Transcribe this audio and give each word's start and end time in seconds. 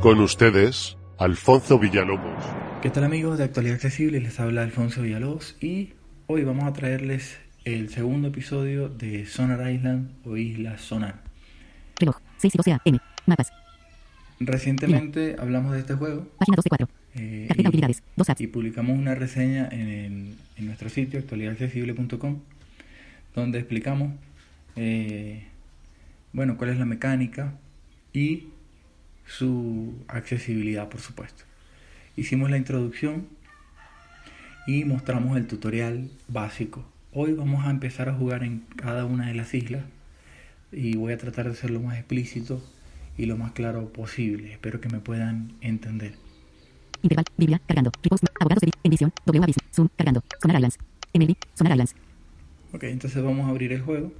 Con 0.00 0.20
ustedes, 0.20 0.96
Alfonso 1.18 1.78
Villalobos. 1.78 2.44
¿Qué 2.82 2.90
tal 2.90 3.04
amigos 3.04 3.38
de 3.38 3.44
Actualidad 3.44 3.74
Accesible? 3.76 4.20
Les 4.20 4.38
habla 4.38 4.62
Alfonso 4.62 5.02
Villalobos 5.02 5.56
y 5.60 5.90
hoy 6.26 6.44
vamos 6.44 6.64
a 6.64 6.72
traerles 6.72 7.38
el 7.64 7.88
segundo 7.90 8.28
episodio 8.28 8.88
de 8.88 9.26
Sonar 9.26 9.70
Island 9.70 10.10
o 10.24 10.36
Isla 10.36 10.78
Sonar. 10.78 11.16
Reloj, 11.98 12.16
6 12.38 12.54
y 12.54 12.56
12 12.58 12.72
AM. 12.72 12.98
Mapas. 13.26 13.52
Recientemente 14.40 15.34
hablamos 15.38 15.72
de 15.72 15.80
este 15.80 15.94
juego 15.94 16.28
Página 16.38 16.56
2 16.56 16.64
de 16.64 16.68
4. 16.70 16.88
eh, 17.16 17.44
Carpeta 17.48 17.66
y- 17.66 17.70
utilidades. 17.70 18.02
Dos 18.16 18.30
apps. 18.30 18.40
y 18.40 18.46
publicamos 18.46 18.96
una 18.96 19.14
reseña 19.16 19.68
en, 19.72 19.88
el- 19.88 20.34
en 20.56 20.66
nuestro 20.66 20.88
sitio 20.88 21.18
actualidadaccesible.com 21.18 22.38
donde 23.34 23.58
explicamos 23.58 24.12
eh, 24.76 25.44
bueno 26.32 26.56
cuál 26.56 26.70
es 26.70 26.78
la 26.78 26.84
mecánica 26.84 27.54
y 28.12 28.48
su 29.28 29.94
accesibilidad 30.08 30.88
por 30.88 31.00
supuesto 31.00 31.44
hicimos 32.16 32.50
la 32.50 32.56
introducción 32.56 33.28
y 34.66 34.84
mostramos 34.84 35.36
el 35.36 35.46
tutorial 35.46 36.10
básico 36.28 36.84
hoy 37.12 37.32
vamos 37.32 37.66
a 37.66 37.70
empezar 37.70 38.08
a 38.08 38.14
jugar 38.14 38.42
en 38.42 38.64
cada 38.76 39.04
una 39.04 39.28
de 39.28 39.34
las 39.34 39.54
islas 39.54 39.84
y 40.72 40.96
voy 40.96 41.12
a 41.12 41.18
tratar 41.18 41.48
de 41.48 41.54
ser 41.54 41.70
lo 41.70 41.80
más 41.80 41.96
explícito 41.98 42.62
y 43.16 43.26
lo 43.26 43.36
más 43.36 43.52
claro 43.52 43.92
posible 43.92 44.52
espero 44.52 44.80
que 44.80 44.88
me 44.88 44.98
puedan 45.00 45.52
entender 45.60 46.14
Interval. 47.02 47.24
Biblia. 47.36 47.60
Cargando. 47.66 47.92
Repost. 48.02 48.24
Abogados 48.40 48.60
de. 48.60 48.70
Edición. 48.82 49.12
W. 49.24 49.54
Zoom. 49.72 49.88
Cargando. 49.96 50.22
Sonar 50.40 50.56
Islands. 50.56 50.78
MLB. 51.14 51.36
Sonar 51.54 51.72
Islands. 51.72 51.94
Ok, 52.72 52.84
entonces 52.84 53.22
vamos 53.22 53.46
a 53.46 53.50
abrir 53.50 53.72
el 53.72 53.82
juego. 53.82 54.12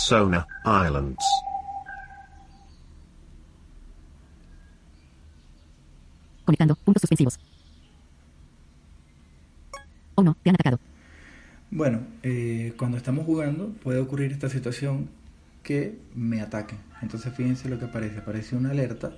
Sona 0.00 0.46
Islands. 0.64 1.24
Conectando. 6.44 6.74
Puntos 6.76 7.02
suspensivos. 7.02 7.38
Oh 10.14 10.22
no. 10.22 10.36
Te 10.42 10.50
han 10.50 10.54
atacado. 10.54 10.80
Bueno, 11.70 12.00
eh, 12.22 12.74
cuando 12.78 12.96
estamos 12.96 13.26
jugando 13.26 13.68
puede 13.82 14.00
ocurrir 14.00 14.32
esta 14.32 14.48
situación 14.48 15.10
que 15.62 15.98
me 16.14 16.40
ataquen. 16.40 16.78
Entonces 17.02 17.32
fíjense 17.34 17.68
lo 17.68 17.78
que 17.78 17.84
aparece. 17.84 18.18
Aparece 18.18 18.56
una 18.56 18.70
alerta 18.70 19.12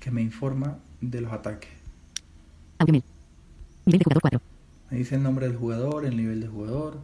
que 0.00 0.10
me 0.10 0.20
informa 0.20 0.78
de 1.00 1.20
los 1.20 1.32
ataques. 1.32 1.70
Nivel 2.80 3.02
de 3.84 4.04
jugador 4.04 4.20
4. 4.20 4.40
Me 4.90 4.98
dice 4.98 5.14
el 5.14 5.22
nombre 5.22 5.46
del 5.48 5.56
jugador, 5.56 6.04
el 6.04 6.16
nivel 6.16 6.40
del 6.40 6.50
jugador. 6.50 6.98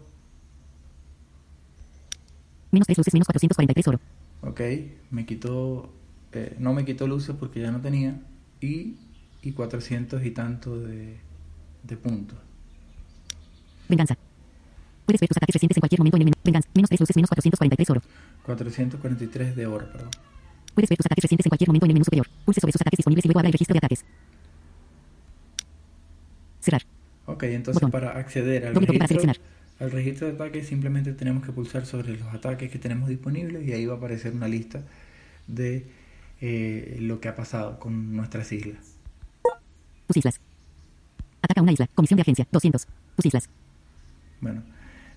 Menos 2.74 2.86
3 2.86 2.98
luces. 2.98 3.14
Menos 3.14 3.26
443 3.28 3.88
oro. 3.88 4.00
Ok, 4.42 4.60
me 5.10 5.24
quitó, 5.24 5.92
eh, 6.32 6.56
no 6.58 6.74
me 6.74 6.84
quitó 6.84 7.06
luces 7.06 7.34
porque 7.38 7.60
ya 7.60 7.70
no 7.70 7.80
tenía. 7.80 8.20
Y, 8.60 8.96
y 9.42 9.52
400 9.52 10.24
y 10.24 10.30
tanto 10.32 10.78
de, 10.78 11.16
de 11.84 11.96
puntos. 11.96 12.38
Venganza. 13.88 14.16
Puedes 15.06 15.20
ver 15.20 15.28
tus 15.28 15.36
ataques 15.36 15.54
recientes 15.54 15.76
en 15.76 15.80
cualquier 15.80 16.00
momento 16.00 16.16
en 16.16 16.22
el 16.22 16.24
menú. 16.26 16.36
Venganza. 16.44 16.68
Menos 16.74 16.88
3 16.90 17.00
luces. 17.00 17.16
Menos 17.16 17.28
443 17.30 17.90
oro. 17.90 18.02
443 18.44 19.56
de 19.56 19.66
oro, 19.66 19.90
perdón. 19.92 20.10
Puedes 20.74 20.90
ver 20.90 20.96
tus 20.98 21.06
ataques 21.06 21.22
recientes 21.22 21.46
en 21.46 21.50
cualquier 21.50 21.68
momento 21.68 21.86
en 21.86 21.90
el 21.90 21.94
menú 21.94 22.04
superior. 22.04 22.26
Pulse 22.44 22.60
sobre 22.60 22.72
sus 22.72 22.80
ataques 22.80 22.98
disponibles 22.98 23.24
y 23.24 23.28
luego 23.28 23.38
abra 23.38 23.48
el 23.48 23.52
registro 23.52 23.74
de 23.74 23.78
ataques. 23.78 24.04
Cerrar. 26.60 26.82
Ok, 27.26 27.42
entonces 27.44 27.74
Botón. 27.74 27.90
para 27.90 28.18
acceder 28.18 28.66
al 28.66 28.74
Doble 28.74 28.86
toque 28.88 28.98
para 28.98 29.06
registro, 29.06 29.32
seleccionar. 29.32 29.63
Al 29.84 29.90
registro 29.92 30.26
de 30.26 30.34
ataques 30.34 30.66
simplemente 30.66 31.12
tenemos 31.12 31.44
que 31.44 31.52
pulsar 31.52 31.86
sobre 31.86 32.16
los 32.16 32.32
ataques 32.34 32.70
que 32.70 32.78
tenemos 32.78 33.08
disponibles 33.08 33.66
y 33.66 33.72
ahí 33.72 33.86
va 33.86 33.94
a 33.94 33.96
aparecer 33.98 34.32
una 34.34 34.48
lista 34.48 34.82
de 35.46 35.86
eh, 36.40 36.96
lo 37.00 37.20
que 37.20 37.28
ha 37.28 37.36
pasado 37.36 37.78
con 37.78 38.14
nuestras 38.16 38.50
islas. 38.52 38.78
Tus 40.06 40.16
islas. 40.18 40.40
Ataca 41.42 41.62
una 41.62 41.72
isla. 41.72 41.86
Comisión 41.94 42.16
de 42.16 42.22
agencia. 42.22 42.46
200. 42.50 42.86
Tus 43.16 43.26
islas. 43.26 43.48
Bueno, 44.40 44.62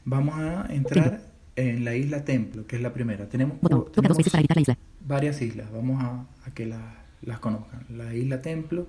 vamos 0.05 0.35
a 0.37 0.67
entrar 0.73 1.21
en 1.55 1.83
la 1.83 1.95
isla 1.95 2.23
Templo, 2.23 2.65
que 2.67 2.75
es 2.77 2.81
la 2.81 2.93
primera. 2.93 3.27
Tenemos, 3.27 3.59
Botón. 3.61 3.85
Toca 3.91 4.07
dos 4.07 4.17
veces 4.17 4.31
para 4.31 4.41
editar 4.41 4.57
la 4.57 4.61
isla. 4.61 4.77
varias 5.05 5.41
islas, 5.41 5.71
vamos 5.71 6.01
a, 6.03 6.25
a 6.45 6.51
que 6.53 6.65
la- 6.65 7.03
las 7.23 7.39
conozcan. 7.39 7.83
La 7.89 8.13
isla 8.13 8.41
Templo, 8.41 8.87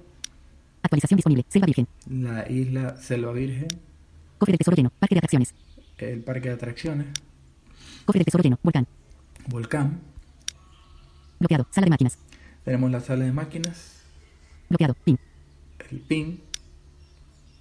Actualización 0.82 1.16
disponible. 1.16 1.44
Selva 1.48 1.66
Virgen. 1.66 1.88
la 2.08 2.48
isla 2.50 2.97
Selva 2.98 3.32
Virgen, 3.32 3.69
Cofre 4.38 4.53
del 4.53 4.59
tesoro 4.59 4.76
lleno. 4.76 4.91
Parque 4.99 5.15
de 5.15 5.19
atracciones. 5.19 5.54
el 5.99 6.21
parque 6.22 6.49
de 6.49 6.54
atracciones, 6.54 7.06
Cofre 8.04 8.21
del 8.21 8.25
tesoro 8.26 8.43
lleno. 8.44 8.59
Volcán. 8.62 8.87
Volcán, 9.49 10.00
Bloqueado. 11.41 11.66
Sala 11.71 11.84
de 11.87 11.91
máquinas. 11.91 12.19
tenemos 12.65 12.91
la 12.91 13.00
sala 13.00 13.25
de 13.25 13.32
máquinas, 13.32 14.03
Bloqueado. 14.69 14.94
Pin. 15.04 15.19
el 15.91 15.98
pin, 16.00 16.41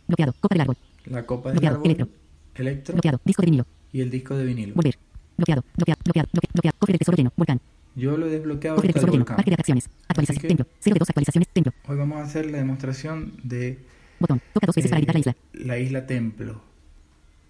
Bloqueado. 0.08 0.34
Copa 0.40 0.54
del 0.56 0.62
árbol. 0.62 0.78
la 1.06 1.26
copa 1.26 1.50
del 1.50 1.56
Bloqueado, 1.56 1.76
árbol, 1.78 1.86
electro. 1.92 2.08
electro 2.56 2.94
Bloqueado. 2.94 3.22
Disco 3.26 3.42
de 3.42 3.46
vinilo. 3.46 3.66
y 3.94 4.02
el 4.02 4.10
disco 4.12 4.36
de 4.36 4.46
vinilo. 4.46 4.76
Volver. 4.76 4.98
Bloqueado. 5.38 5.64
Bloqueado. 5.76 6.00
Bloqueado. 6.04 6.30
bloque- 6.34 6.50
Bloqueado. 6.54 6.78
Cofre 6.80 6.94
del 6.94 7.00
tesoro 7.00 7.18
lleno. 7.18 7.32
Volcán. 7.36 7.62
Yo 7.96 8.16
lo 8.18 8.28
he 8.28 8.30
desbloqueado 8.30 8.76
Cofre 8.76 8.90
el 8.90 8.94
tesoro 8.94 9.12
lleno. 9.14 9.26
Parque 9.26 9.50
de 9.50 9.54
atracciones. 9.54 9.90
Actualización. 10.08 10.42
que- 10.42 10.48
Templo. 10.48 10.66
0 10.80 10.94
de 10.96 11.00
2 11.00 11.10
actualizaciones. 11.10 11.48
Templo. 11.50 11.74
Hoy 11.88 11.98
vamos 11.98 12.18
a 12.18 12.24
hacer 12.24 12.52
la 12.52 12.58
demostración 12.58 13.34
de 13.44 13.80
Botón. 14.20 14.42
Toca 14.54 14.66
dos 14.68 14.76
veces 14.76 14.90
para 14.90 15.00
eh, 15.00 15.04
editar 15.04 15.16
la 15.16 15.20
isla. 15.20 15.36
la 15.54 15.78
isla 15.80 16.06
Templo 16.08 16.62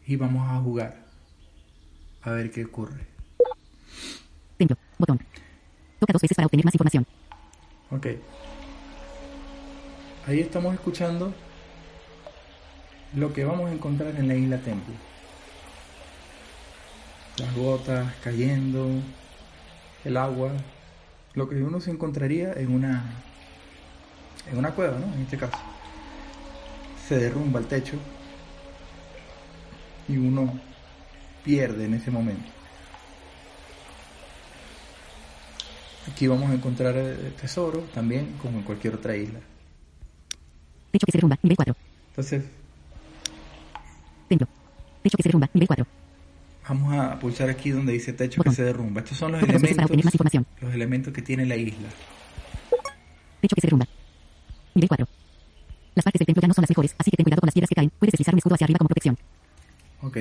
y 0.07 0.15
vamos 0.15 0.49
a 0.49 0.55
jugar 0.61 0.95
a 2.23 2.31
ver 2.31 2.49
qué 2.49 2.63
ocurre. 2.63 3.05
Templo. 4.57 4.77
Botón. 4.97 5.19
Toca 5.99 6.13
dos 6.13 6.21
veces 6.21 6.35
para 6.35 6.45
obtener 6.45 6.65
más 6.65 6.73
información. 6.73 7.05
Ok. 7.91 8.07
Ahí 10.25 10.39
estamos 10.39 10.73
escuchando 10.73 11.33
lo 13.15 13.33
que 13.33 13.43
vamos 13.43 13.69
a 13.69 13.73
encontrar 13.73 14.15
en 14.15 14.27
la 14.27 14.35
isla 14.35 14.57
Templo. 14.59 14.93
Las 17.37 17.53
gotas 17.55 18.13
cayendo, 18.23 18.87
el 20.05 20.17
agua, 20.17 20.51
lo 21.33 21.47
que 21.49 21.55
uno 21.61 21.81
se 21.81 21.91
encontraría 21.91 22.53
en 22.53 22.73
una 22.73 23.03
en 24.49 24.57
una 24.57 24.71
cueva, 24.71 24.97
¿no? 24.97 25.13
En 25.13 25.21
este 25.21 25.37
caso. 25.37 25.57
Se 27.07 27.17
derrumba 27.17 27.59
el 27.59 27.67
techo 27.67 27.97
y 30.07 30.17
uno 30.17 30.59
pierde 31.43 31.85
en 31.85 31.93
ese 31.95 32.11
momento. 32.11 32.49
Aquí 36.11 36.27
vamos 36.27 36.49
a 36.49 36.53
encontrar 36.53 36.95
el 36.95 37.33
tesoro 37.33 37.81
también 37.93 38.35
como 38.41 38.59
en 38.59 38.63
cualquier 38.63 38.95
otra 38.95 39.15
isla. 39.15 39.39
Techo 40.91 41.05
que 41.05 41.11
se 41.11 41.17
derrumba. 41.17 41.37
Nivel 41.43 41.57
4. 41.57 41.75
Entonces 42.09 42.43
Templo. 44.29 44.47
Techo 45.03 45.17
que 45.17 45.23
se 45.23 45.29
derrumba. 45.29 45.49
Nivel 45.53 45.67
4. 45.67 45.85
vamos 46.69 46.93
a 46.97 47.19
pulsar 47.19 47.49
aquí 47.49 47.71
donde 47.71 47.93
dice 47.93 48.13
techo 48.13 48.35
que 48.41 48.49
Botón. 48.49 48.55
se 48.55 48.63
derrumba. 48.63 49.01
Estos 49.01 49.17
son 49.17 49.33
los 49.33 49.41
Toca 49.41 49.53
dos 49.53 49.61
veces 49.61 49.75
para 49.75 49.85
obtener 49.85 50.05
más 50.05 50.13
elementos, 50.13 50.31
información. 50.31 50.45
los 50.61 50.73
elementos 50.73 51.13
que 51.13 51.21
tiene 51.21 51.45
la 51.45 51.55
isla. 51.57 51.89
Techo 53.41 53.55
que 53.55 53.61
se 53.61 53.67
derrumba. 53.67 53.87
Nivel 54.75 54.87
4. 54.89 55.07
Las 55.95 56.03
partes 56.03 56.19
del 56.19 56.25
templo 56.27 56.41
ya 56.41 56.47
no 56.47 56.53
son 56.53 56.61
las 56.61 56.69
mejores, 56.69 56.95
así 56.97 57.11
que 57.11 57.17
ten 57.17 57.23
cuidado 57.25 57.41
con 57.41 57.47
las 57.47 57.53
piedras 57.53 57.69
que 57.69 57.75
caen. 57.75 57.89
Puedes 57.99 58.11
deslizar 58.13 58.33
un 58.33 58.37
escudo 58.37 58.53
hacia 58.55 58.65
arriba 58.65 58.77
como 58.77 58.87
protección. 58.87 59.17
Ok. 60.01 60.17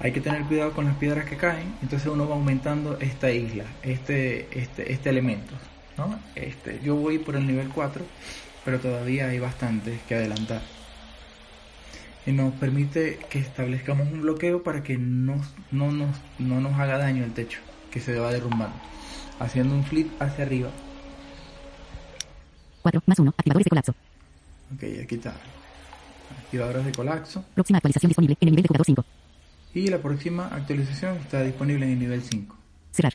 Hay 0.00 0.12
que 0.12 0.20
tener 0.20 0.44
cuidado 0.44 0.72
con 0.72 0.86
las 0.86 0.96
piedras 0.96 1.26
que 1.26 1.36
caen. 1.36 1.74
Entonces 1.82 2.08
uno 2.08 2.28
va 2.28 2.34
aumentando 2.34 2.98
esta 3.00 3.30
isla, 3.30 3.64
este, 3.82 4.48
este, 4.58 4.92
este 4.92 5.10
elemento. 5.10 5.54
¿no? 5.98 6.18
Este, 6.34 6.80
yo 6.82 6.96
voy 6.96 7.18
por 7.18 7.36
el 7.36 7.46
nivel 7.46 7.68
4, 7.68 8.04
pero 8.64 8.80
todavía 8.80 9.28
hay 9.28 9.38
bastantes 9.38 10.00
que 10.08 10.14
adelantar. 10.14 10.62
Y 12.26 12.32
nos 12.32 12.54
permite 12.54 13.18
que 13.30 13.38
establezcamos 13.38 14.08
un 14.10 14.22
bloqueo 14.22 14.62
para 14.62 14.82
que 14.82 14.96
no, 14.96 15.40
no, 15.70 15.90
nos, 15.90 16.16
no 16.38 16.60
nos 16.60 16.78
haga 16.78 16.98
daño 16.98 17.24
el 17.24 17.32
techo, 17.32 17.60
que 17.90 18.00
se 18.00 18.18
va 18.18 18.32
derrumbando. 18.32 18.76
Haciendo 19.38 19.74
un 19.74 19.84
flip 19.84 20.10
hacia 20.20 20.44
arriba. 20.44 20.70
4 22.82 23.02
más 23.06 23.18
1. 23.18 23.34
Activadores 23.36 23.64
de 23.64 23.70
colapso. 23.70 23.94
Ok, 24.74 24.84
aquí 25.02 25.14
está. 25.16 25.34
Activadores 26.50 26.84
de 26.84 26.90
colapso. 26.92 27.44
Próxima 27.54 27.76
actualización 27.78 28.08
disponible 28.10 28.36
en 28.40 28.48
el 28.48 28.52
nivel 28.52 28.62
de 28.64 28.68
jugador 28.68 28.86
5. 28.86 29.04
Y 29.74 29.86
la 29.86 29.98
próxima 29.98 30.48
actualización 30.48 31.16
está 31.18 31.44
disponible 31.44 31.86
en 31.86 31.92
el 31.92 31.98
nivel 32.00 32.22
5. 32.22 32.56
Cerrar. 32.90 33.14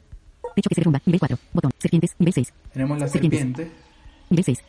Techo 0.56 0.70
que 0.70 0.76
se 0.76 0.80
derrumba. 0.82 1.02
Nivel 1.06 1.20
4. 1.20 1.38
Botón. 1.52 1.72
Serpientes. 1.78 2.16
Nivel 2.18 2.34
6. 2.34 2.54
Tenemos 2.72 2.98
las 2.98 3.12
Serpientes. 3.12 3.40
serpientes. 3.42 3.68
Nivel 4.30 4.46
6. 4.46 4.60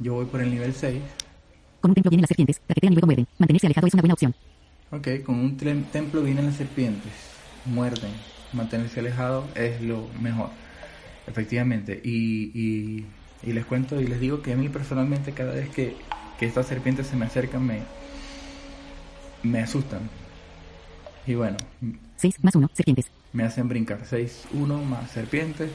Yo 0.00 0.14
voy 0.14 0.24
por 0.26 0.40
el 0.40 0.50
nivel 0.50 0.74
6. 0.74 1.00
Con 1.80 1.92
un 1.92 1.94
templo 1.94 2.10
vienen 2.10 2.22
las 2.22 2.28
serpientes. 2.28 2.60
Traquetean 2.66 2.92
y 2.92 2.96
luego 2.96 3.06
muerden. 3.06 3.28
Mantenerse 3.38 3.66
alejado 3.68 3.86
es 3.86 3.94
una 3.94 4.02
buena 4.02 4.14
opción. 4.14 4.34
Ok, 4.90 5.08
con 5.24 5.36
un 5.36 5.56
tem- 5.56 5.84
templo 5.92 6.22
vienen 6.24 6.46
las 6.46 6.56
serpientes. 6.56 7.12
Muerden. 7.66 8.10
Mantenerse 8.52 8.98
alejado 8.98 9.46
es 9.54 9.80
lo 9.80 10.08
mejor. 10.20 10.50
Efectivamente. 11.28 12.00
Y, 12.02 12.50
y, 12.52 13.06
y 13.48 13.52
les 13.52 13.64
cuento 13.64 14.00
y 14.00 14.08
les 14.08 14.18
digo 14.18 14.42
que 14.42 14.52
a 14.54 14.56
mí 14.56 14.68
personalmente 14.68 15.30
cada 15.32 15.52
vez 15.54 15.68
que, 15.70 15.94
que 16.40 16.46
estas 16.46 16.66
serpientes 16.66 17.06
se 17.06 17.16
me 17.16 17.26
acercan 17.26 17.66
me, 17.66 17.82
me 19.42 19.60
asustan. 19.60 20.00
Y 21.26 21.34
bueno, 21.34 21.58
6 22.16 22.42
más 22.42 22.54
1. 22.54 22.70
Serpientes. 22.72 23.10
me 23.34 23.44
hacen 23.44 23.68
brincar 23.68 24.00
6, 24.08 24.46
1 24.54 24.84
más 24.84 25.10
serpientes. 25.10 25.70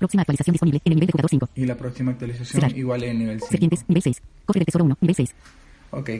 Próxima 0.00 0.22
actualización 0.22 0.54
disponible 0.54 0.80
en 0.84 0.92
el 0.92 0.96
nivel 0.96 1.06
de 1.06 1.12
jugador 1.12 1.30
5. 1.30 1.48
Y 1.54 1.66
la 1.66 1.76
próxima 1.76 2.10
actualización 2.10 2.46
Cerrar. 2.46 2.76
igual 2.76 3.04
en 3.04 3.18
nivel 3.20 3.38
5. 3.38 3.46
Serpientes. 3.48 3.84
Nivel 3.86 4.02
6. 4.02 4.22
Cofre 4.44 4.58
de 4.58 4.64
tesoro 4.64 4.84
1. 4.86 4.98
Nivel 5.00 5.14
6. 5.14 5.34
Ok, 5.92 6.10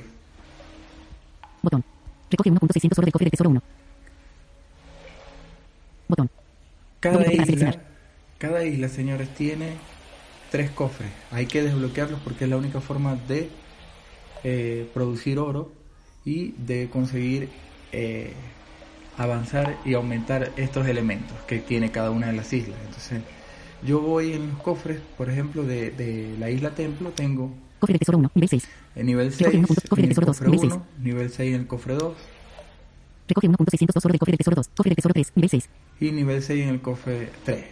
Botón. 1.62 1.85
Recoge 2.31 2.50
1.600 2.52 2.99
oro 2.99 3.06
de 3.06 3.12
cofre 3.12 3.25
de 3.25 3.31
tesoro 3.32 3.50
1. 3.50 3.62
Botón. 6.06 6.31
cada 7.00 7.17
Doble 7.17 7.35
isla, 7.35 7.75
cada 8.38 8.64
isla, 8.64 8.88
señores, 8.88 9.29
tiene 9.35 9.75
tres 10.50 10.70
cofres. 10.70 11.11
Hay 11.31 11.47
que 11.47 11.62
desbloquearlos 11.62 12.20
porque 12.20 12.44
es 12.44 12.50
la 12.50 12.56
única 12.56 12.81
forma 12.81 13.17
de 13.29 13.49
eh, 14.44 14.88
producir 14.94 15.38
oro 15.38 15.70
y 16.25 16.52
de 16.58 16.88
conseguir 16.91 17.49
eh, 17.93 18.32
avanzar 19.17 19.76
y 19.85 19.94
aumentar 19.94 20.52
estos 20.56 20.87
elementos 20.87 21.37
que 21.47 21.58
tiene 21.58 21.91
cada 21.91 22.11
una 22.11 22.29
de 22.29 22.32
las 22.35 22.52
islas. 22.52 22.79
Entonces, 22.87 23.20
yo 23.87 24.00
voy 24.00 24.32
en 24.32 24.49
los 24.50 24.58
cofres, 24.62 25.00
por 25.17 25.31
ejemplo, 25.31 25.62
de, 25.64 25.91
de 25.91 26.35
la 26.38 26.50
isla 26.50 26.70
Templo, 26.75 27.11
tengo 27.11 27.50
Cofre 27.79 27.94
de 27.94 27.99
tesoro 28.00 28.19
1. 28.19 28.31
Nivel 28.35 28.49
6. 28.50 28.69
el 28.97 29.06
nivel 29.06 29.26
Recoge 29.32 29.44
6 29.50 29.55
uno 29.56 29.67
punto- 29.69 29.82
cofre 29.88 30.02
en 30.05 30.08
de 30.08 30.12
el 30.12 30.26
tesoro 30.26 30.50
nivel 30.50 30.67
1, 30.73 30.87
nivel 31.02 31.31
6 31.31 31.55
en 31.55 31.61
el 31.61 31.67
cofre 31.67 31.94
2 31.94 32.14
Recoge 33.29 33.49
1.602 33.49 34.05
oro 34.05 34.12
de 34.12 34.19
cofre 34.19 34.32
de 34.32 34.37
tesoro 34.38 34.56
2. 34.56 34.69
Cofre 34.76 34.91
de 34.91 34.97
tesoro 34.97 35.14
3. 35.14 35.32
Nivel 35.37 35.50
6. 35.50 35.69
y 36.00 36.11
nivel 36.12 36.43
6 36.43 36.62
en 36.64 36.69
el 36.69 36.81
cofre 36.82 37.31
3. 37.44 37.64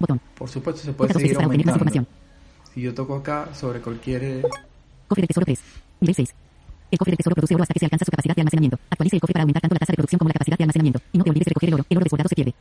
Botón. 0.00 0.20
Por 0.34 0.48
supuesto, 0.48 0.82
se 0.82 0.92
puede 0.94 1.12
seguir 1.12 1.34
más 1.36 1.44
aumentando. 1.44 1.70
información. 1.72 2.08
Si 2.74 2.80
yo 2.80 2.94
toco 2.94 3.16
acá 3.16 3.48
sobre 3.54 3.80
cualquier... 3.80 4.24
eh, 4.24 4.42
Cofre 5.08 5.22
de 5.22 5.26
tesoro 5.28 5.44
3. 5.44 5.60
Nivel 6.00 6.14
6. 6.14 6.34
El 6.90 6.98
cofre 6.98 7.12
de 7.12 7.16
tesoro 7.16 7.34
produce 7.34 7.54
oro 7.54 7.62
hasta 7.62 7.74
que 7.74 7.80
se 7.80 7.86
alcanza 7.86 8.04
su 8.04 8.10
capacidad 8.10 8.34
de 8.34 8.40
almacenamiento. 8.42 8.78
Actualice 8.90 9.16
el 9.16 9.20
cofre 9.20 9.32
para 9.34 9.42
aumentar 9.42 9.62
tanto 9.62 9.74
la 9.74 9.78
tasa 9.78 9.92
de 9.92 9.96
producción 9.96 10.18
como 10.18 10.28
la 10.28 10.32
capacidad 10.34 10.58
de 10.58 10.64
almacenamiento. 10.64 11.00
Y 11.12 11.18
no 11.18 11.24
te 11.24 11.30
olvides 11.30 11.44
de 11.46 11.50
recoger 11.50 11.68
el 11.68 11.74
oro. 11.74 11.84
El 11.88 11.96
oro 11.96 12.04
desbordado 12.04 12.28
se 12.28 12.34
pierde. 12.34 12.54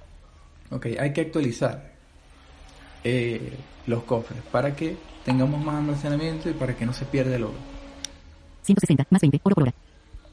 Ok, 0.72 0.86
hay 1.00 1.14
que 1.14 1.22
actualizar 1.22 1.92
eh, 3.04 3.54
los 3.88 4.04
cofres 4.04 4.42
para 4.52 4.76
que 4.76 4.98
tengamos 5.26 5.64
más 5.64 5.76
almacenamiento 5.76 6.50
y 6.50 6.54
para 6.54 6.76
que 6.76 6.86
no 6.86 6.94
se 6.94 7.06
pierda 7.06 7.36
el 7.36 7.44
oro. 7.44 7.56
160 8.64 9.06
más 9.10 9.22
20 9.22 9.40
oro 9.44 9.56
por 9.56 9.64
hora. 9.64 9.74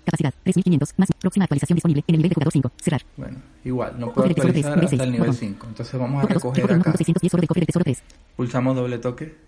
Capacidad 0.04 0.32
3500 0.42 0.94
más 0.96 1.08
próxima 1.20 1.44
actualización 1.44 1.76
disponible 1.76 2.04
en 2.06 2.14
el 2.14 2.19
nivel 2.19 2.30
de 2.30 2.34
jugador 2.34 2.52
5. 2.52 2.72
Cerrar. 2.82 3.02
Bueno, 3.16 3.38
igual, 3.64 3.94
no 3.98 4.12
puedo 4.12 4.28
actualizar 4.28 4.72
nivel 4.76 4.84
hasta 4.86 5.04
el 5.04 5.10
nivel 5.12 5.28
botón. 5.28 5.34
5. 5.40 5.66
Entonces 5.69 6.00
vamos 6.00 6.25
a 6.25 6.26
recoger 6.28 6.66
recoge 6.66 6.80
acá. 6.88 6.92
1.610 6.98 7.34
oro 7.34 7.40
de 7.42 7.46
cofre 7.46 7.60
de 7.60 7.66
tesoro 7.66 7.84
3. 7.84 8.02
Pulsamos 8.36 8.76
doble 8.76 8.98
toque. 8.98 9.48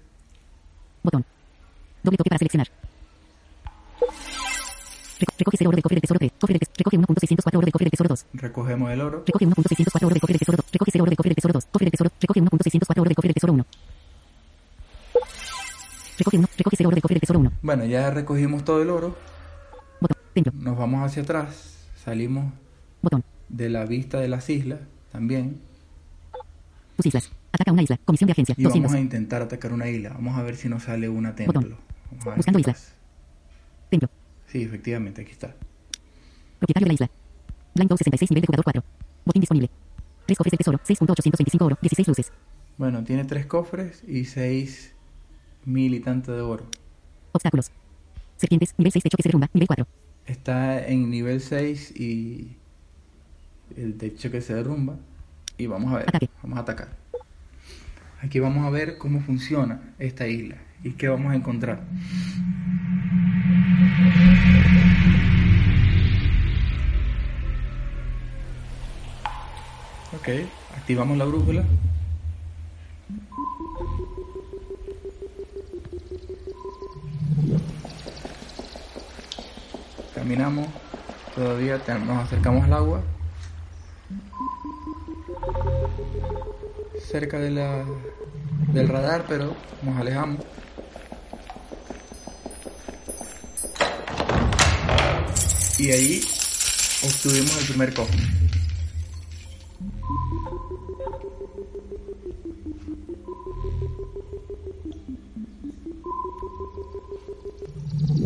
Botón. 1.02 1.24
Doble 2.02 2.16
toque 2.16 2.28
para 2.30 2.38
seleccionar. 2.38 2.68
Reco- 5.20 5.34
recoge 5.38 5.56
0 5.58 5.68
oro 5.68 5.76
de 5.76 5.82
cofre 5.82 5.96
de 5.96 6.00
tesoro 6.00 6.18
3. 6.18 6.32
Cofre 6.40 6.54
de 6.54 6.58
tes- 6.60 6.70
recoge 6.78 6.96
1.604 6.98 7.58
oro 7.58 7.66
de 7.66 7.72
cofre 7.72 7.84
de 7.86 7.90
tesoro 7.90 8.08
2. 8.08 8.24
Recogemos 8.34 8.90
el 8.90 9.00
oro. 9.02 9.22
Recoge 9.26 9.46
1.604 9.46 10.06
oro 10.06 10.14
de 10.14 10.20
cofre 10.20 10.32
de 10.34 10.38
tesoro 10.38 10.56
2. 10.56 10.66
Recoge 10.72 10.90
0 10.92 11.02
oro 11.04 11.10
de 11.10 11.16
cofre 11.16 11.28
de 11.30 11.34
tesoro 11.34 11.52
2. 11.52 11.64
Cofre 11.70 11.84
de 11.84 11.90
tesoro. 11.90 12.10
Recoge 12.20 12.40
1.604 12.40 13.00
oro 13.00 13.08
de 13.08 13.14
cofre 13.14 13.28
de 13.28 13.34
tesoro 13.34 13.52
1. 13.52 13.66
Recoge 16.18 16.36
1. 16.38 16.48
Recoge 16.56 16.76
0 16.76 16.88
oro 16.88 16.94
de 16.94 17.02
cofre 17.02 17.14
de 17.14 17.20
tesoro 17.20 17.38
1. 17.40 17.52
Bueno, 17.62 17.84
ya 17.84 18.10
recogimos 18.10 18.64
todo 18.64 18.82
el 18.82 18.90
oro. 18.90 19.16
Botón. 20.00 20.18
Nos 20.64 20.78
vamos 20.78 21.04
hacia 21.04 21.22
atrás. 21.22 21.76
Salimos 22.02 22.52
Botón. 23.02 23.22
de 23.48 23.68
la 23.68 23.84
vista 23.84 24.18
de 24.20 24.28
las 24.28 24.48
islas 24.48 24.80
también. 25.12 25.60
Tus 26.96 27.06
islas. 27.06 27.30
Ataca 27.60 27.72
una 27.72 27.82
isla. 27.82 27.98
Comisión 28.06 28.26
de 28.26 28.32
agencia. 28.32 28.54
Y 28.56 28.62
vamos 28.62 28.72
200. 28.72 28.94
a 28.94 29.00
intentar 29.00 29.42
atacar 29.42 29.70
una 29.74 29.86
isla. 29.86 30.10
Vamos 30.14 30.38
a 30.38 30.42
ver 30.42 30.56
si 30.56 30.70
nos 30.70 30.84
sale 30.84 31.10
una 31.10 31.34
templo. 31.34 31.60
Vamos 32.10 32.36
Buscando 32.36 32.58
isla. 32.58 32.74
Templo. 33.90 34.08
Sí, 34.46 34.62
efectivamente, 34.62 35.20
aquí 35.20 35.32
está. 35.32 35.54
Propietario 36.58 36.86
de 36.86 36.88
la 36.88 36.94
isla. 36.94 37.10
Blind 37.74 37.90
66 37.90 38.30
nivel 38.30 38.40
de 38.40 38.46
jugador 38.46 38.64
4. 38.64 38.84
Botín 39.26 39.40
disponible. 39.40 39.70
3 40.24 40.38
cofres 40.38 40.50
de 40.52 40.56
tesoro. 40.56 40.78
6.825 40.78 41.62
oro. 41.62 41.78
16 41.82 42.08
luces. 42.08 42.32
Bueno, 42.78 43.04
tiene 43.04 43.24
tres 43.26 43.44
cofres 43.44 44.02
y 44.08 44.24
seis 44.24 44.94
mil 45.66 45.92
y 45.92 46.00
tanto 46.00 46.32
de 46.32 46.40
oro. 46.40 46.64
Obstáculos. 47.32 47.70
Serpientes. 48.38 48.74
Nivel 48.78 48.92
6 48.92 49.02
techo 49.02 49.16
que 49.18 49.22
se 49.22 49.28
derrumba. 49.28 49.50
Nivel 49.52 49.66
4. 49.68 49.86
Está 50.24 50.86
en 50.86 51.10
nivel 51.10 51.42
6 51.42 51.92
y 51.94 52.56
el 53.76 53.98
techo 53.98 54.30
que 54.30 54.40
se 54.40 54.54
derrumba. 54.54 54.96
Y 55.58 55.66
vamos 55.66 55.92
a 55.92 55.98
ver, 55.98 56.08
Ataque. 56.08 56.30
vamos 56.42 56.56
a 56.56 56.62
atacar. 56.62 56.99
Aquí 58.22 58.38
vamos 58.38 58.66
a 58.66 58.70
ver 58.70 58.98
cómo 58.98 59.20
funciona 59.20 59.80
esta 59.98 60.26
isla 60.26 60.56
y 60.84 60.92
qué 60.92 61.08
vamos 61.08 61.32
a 61.32 61.36
encontrar. 61.36 61.80
Ok, 70.12 70.28
activamos 70.76 71.16
la 71.16 71.24
brújula. 71.24 71.64
Caminamos, 80.14 80.66
todavía 81.34 81.80
nos 82.06 82.24
acercamos 82.24 82.64
al 82.64 82.72
agua. 82.74 83.02
Cerca 87.10 87.40
de 87.40 87.50
la, 87.50 87.84
del 88.72 88.88
radar, 88.88 89.24
pero 89.28 89.56
nos 89.82 89.98
alejamos. 89.98 90.38
Y 95.76 95.90
ahí 95.90 96.20
obtuvimos 97.02 97.58
el 97.58 97.66
primer 97.66 97.94
cofre. 97.94 98.20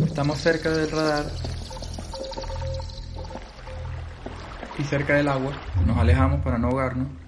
Estamos 0.05 0.37
cerca 0.37 0.69
del 0.69 0.91
radar 0.91 1.25
y 4.77 4.83
cerca 4.83 5.15
del 5.15 5.27
agua. 5.27 5.53
Nos 5.87 5.97
alejamos 5.97 6.43
para 6.43 6.59
no 6.59 6.67
ahogarnos. 6.67 7.24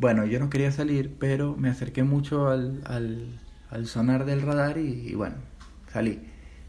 Bueno, 0.00 0.24
yo 0.24 0.40
no 0.40 0.48
quería 0.48 0.72
salir, 0.72 1.14
pero 1.18 1.54
me 1.56 1.68
acerqué 1.68 2.02
mucho 2.04 2.48
al, 2.48 2.80
al, 2.86 3.38
al 3.68 3.86
sonar 3.86 4.24
del 4.24 4.40
radar 4.42 4.78
y, 4.78 5.08
y 5.10 5.14
bueno, 5.14 5.36
salí. 5.92 6.20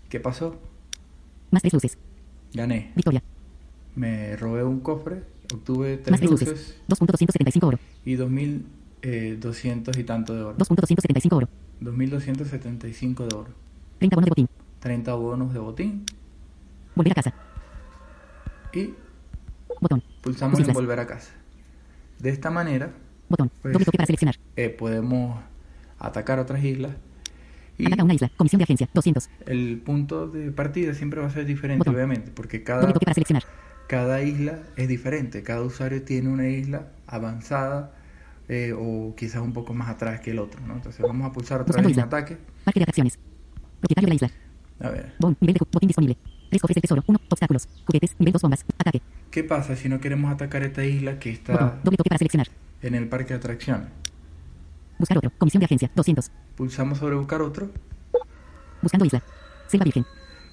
¿Qué 0.09 0.19
pasó? 0.19 0.59
Más 1.49 1.61
3 1.61 1.73
luces. 1.73 1.97
Gané. 2.53 2.91
Victoria. 2.95 3.23
Me 3.95 4.35
robé 4.35 4.63
un 4.65 4.81
cofre, 4.81 5.23
obtuve 5.53 5.95
Más 6.09 6.19
tres 6.19 6.19
3 6.19 6.31
luces. 6.31 6.47
luces 6.49 6.81
2.275 6.89 7.63
oro. 7.63 7.79
y 8.05 8.15
2200 8.15 9.97
y 9.97 10.03
tanto 10.03 10.33
de 10.35 10.41
oro. 10.43 10.57
2.275 10.57 11.33
oro. 11.33 11.47
2275 11.79 13.27
de 13.27 13.35
oro. 13.35 13.49
30 13.99 14.15
bono 14.15 14.25
de 14.25 14.29
botín. 14.29 14.49
30 14.79 15.13
bonos 15.13 15.53
de 15.53 15.59
botín 15.59 16.05
Volver 16.95 17.11
a 17.11 17.15
casa. 17.15 17.33
y 18.73 18.93
Botón. 19.79 20.03
pulsamos 20.21 20.59
en 20.59 20.73
volver 20.73 20.99
a 20.99 21.07
casa. 21.07 21.31
De 22.19 22.29
esta 22.29 22.49
manera 22.51 22.91
Botón. 23.31 23.49
Pues- 23.61 23.73
Doble 23.73 23.85
toque 23.85 23.97
para 23.97 24.05
seleccionar. 24.07 24.35
eh, 24.55 24.69
podemos 24.69 25.39
atacar 25.99 26.39
otras 26.39 26.63
islas 26.63 26.91
y 27.77 27.85
Ataca 27.87 28.03
una 28.03 28.13
isla. 28.13 28.29
Comisión 28.37 28.59
de 28.59 28.63
agencia. 28.63 28.89
200. 28.93 29.29
el 29.47 29.81
punto 29.83 30.27
de 30.27 30.51
partida 30.51 30.93
siempre 30.93 31.19
va 31.21 31.27
a 31.27 31.31
ser 31.31 31.45
diferente, 31.45 31.79
Botón. 31.79 31.95
obviamente, 31.95 32.31
porque 32.33 32.63
cada, 32.63 32.81
Doble 32.81 32.93
toque 32.93 33.05
para 33.05 33.13
seleccionar. 33.15 33.43
cada 33.87 34.21
isla 34.21 34.59
es 34.75 34.87
diferente. 34.87 35.41
Cada 35.43 35.61
usuario 35.61 36.03
tiene 36.03 36.29
una 36.29 36.47
isla 36.47 36.87
avanzada 37.07 37.93
eh, 38.49 38.73
o 38.77 39.15
quizás 39.15 39.41
un 39.41 39.53
poco 39.53 39.73
más 39.73 39.89
atrás 39.89 40.19
que 40.19 40.31
el 40.31 40.39
otro. 40.39 40.59
¿no? 40.67 40.73
Entonces 40.75 41.01
vamos 41.01 41.27
a 41.29 41.31
pulsar 41.31 41.61
otra 41.61 41.67
Buscando 41.67 41.87
vez 41.89 41.97
en 41.97 42.03
isla. 42.03 42.17
ataque. 42.17 42.37
Parque 42.65 42.79
de 42.79 42.83
atracciones. 42.83 43.17
Propietario 43.79 44.07
de 44.07 44.09
la 44.09 44.15
isla. 44.15 44.31
A 44.81 44.89
ver, 44.89 45.13
Bon. 45.19 45.37
Nivel 45.39 45.53
de 45.55 45.59
botín 45.71 45.87
disponible. 45.87 46.17
3 46.49 46.61
cofres 46.61 46.75
de 46.75 46.81
tesoro. 46.81 47.03
1. 47.07 47.19
Obstáculos. 47.29 47.67
Juguetes. 47.85 48.15
Nivel 48.19 48.33
2 48.33 48.41
bombas. 48.41 48.65
Ataque. 48.77 49.01
¿qué 49.31 49.43
pasa 49.45 49.75
si 49.77 49.87
no 49.87 49.99
queremos 50.01 50.29
atacar 50.33 50.63
esta 50.63 50.83
isla 50.83 51.17
que 51.17 51.31
Botón. 51.31 51.55
está 51.55 51.79
Doble 51.83 51.97
toque 51.97 52.09
para 52.09 52.17
seleccionar. 52.17 52.47
En 52.81 52.95
el 52.95 53.07
parque 53.07 53.29
de 53.33 53.35
atracciones? 53.35 53.87
Buscar 54.97 55.17
otro. 55.17 55.31
Comisión 55.37 55.59
de 55.61 55.65
agencia. 55.65 55.91
200. 55.95 56.31
Pulsamos 56.55 56.97
sobre 56.99 57.15
buscar 57.15 57.41
otro 57.41 57.69
Buscando 58.81 59.05
isla. 59.05 59.21
Selva 59.67 59.83
virgen. 59.85 60.05